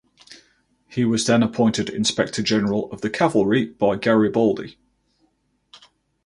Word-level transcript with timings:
He 0.87 1.05
was 1.05 1.27
then 1.27 1.43
appointed 1.43 1.87
inspector 1.87 2.41
general 2.41 2.91
of 2.91 3.01
the 3.01 3.09
cavalry 3.11 3.65
by 3.67 3.97
Garibaldi. 3.97 4.77